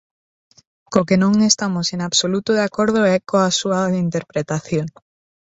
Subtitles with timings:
[0.91, 4.87] Co que non estamos en absoluto de acordo é coa súa interpretación.